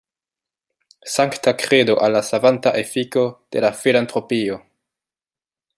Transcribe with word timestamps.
Sankta 1.15 1.53
kredo 1.63 1.97
al 2.07 2.15
la 2.17 2.23
savanta 2.29 2.73
efiko 2.81 3.27
de 3.57 3.63
la 3.67 3.71
filantropio! 3.83 4.59